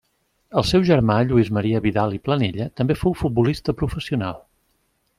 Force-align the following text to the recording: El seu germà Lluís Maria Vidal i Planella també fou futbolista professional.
El 0.61 0.63
seu 0.69 0.85
germà 0.89 1.17
Lluís 1.31 1.51
Maria 1.59 1.83
Vidal 1.85 2.17
i 2.19 2.21
Planella 2.29 2.69
també 2.81 2.99
fou 3.05 3.17
futbolista 3.23 3.81
professional. 3.83 4.45